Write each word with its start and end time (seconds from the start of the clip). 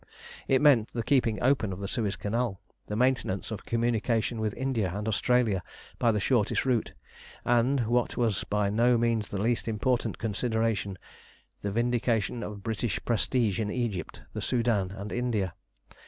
It 0.47 0.63
meant 0.63 0.93
the 0.93 1.03
keeping 1.03 1.39
open 1.43 1.71
of 1.71 1.77
the 1.79 1.87
Suez 1.87 2.15
Canal, 2.15 2.59
the 2.87 2.95
maintenance 2.95 3.51
of 3.51 3.65
communication 3.67 4.41
with 4.41 4.55
India 4.57 4.91
and 4.95 5.07
Australia 5.07 5.61
by 5.99 6.11
the 6.11 6.19
shortest 6.19 6.65
route, 6.65 6.93
and, 7.45 7.85
what 7.85 8.17
was 8.17 8.43
by 8.43 8.71
no 8.71 8.97
means 8.97 9.29
the 9.29 9.39
least 9.39 9.67
important 9.67 10.17
consideration, 10.17 10.97
the 11.61 11.69
vindication 11.71 12.41
of 12.41 12.63
British 12.63 12.99
prestige 13.05 13.59
in 13.59 13.69
Egypt, 13.69 14.23
the 14.33 14.41
Soudan, 14.41 14.89
and 14.89 15.11
India. 15.11 15.53